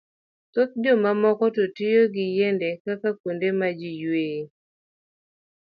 Thoth 0.53 0.73
jomamoko 0.83 1.45
to 1.55 1.63
tiyo 1.75 2.03
gi 2.13 2.25
yiende 2.35 2.69
kaka 2.85 3.09
kuonde 3.19 3.49
ma 3.59 3.67
ji 3.79 3.89
yueyoe. 4.01 4.49